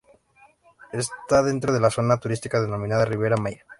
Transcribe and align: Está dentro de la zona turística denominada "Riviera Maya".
Está 0.93 1.43
dentro 1.43 1.71
de 1.71 1.79
la 1.79 1.91
zona 1.91 2.17
turística 2.17 2.59
denominada 2.59 3.05
"Riviera 3.05 3.37
Maya". 3.37 3.67